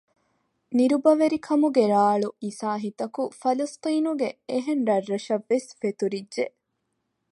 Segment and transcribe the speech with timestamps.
[0.77, 6.45] ނިރުބަވެރިކަމުގެ ރާޅު އިސާހިތަކު ފަލަސްޠީނުގެ އެހެން ރަށްރަށަށް ވެސް ފެތުރިއްޖެ